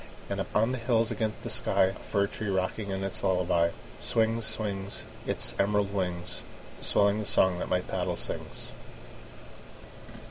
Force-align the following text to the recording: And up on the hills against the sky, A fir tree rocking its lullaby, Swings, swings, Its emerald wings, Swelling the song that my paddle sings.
And 0.31 0.39
up 0.39 0.55
on 0.55 0.71
the 0.71 0.79
hills 0.79 1.11
against 1.11 1.43
the 1.43 1.49
sky, 1.51 1.83
A 1.83 1.93
fir 1.93 2.25
tree 2.25 2.47
rocking 2.47 2.89
its 2.89 3.21
lullaby, 3.23 3.69
Swings, 3.99 4.47
swings, 4.47 5.03
Its 5.27 5.53
emerald 5.59 5.93
wings, 5.93 6.41
Swelling 6.79 7.19
the 7.19 7.25
song 7.27 7.59
that 7.59 7.69
my 7.69 7.81
paddle 7.81 8.17
sings. 8.17 8.71